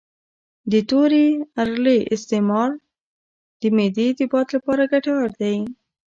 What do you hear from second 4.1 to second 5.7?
د باد لپاره ګټور دی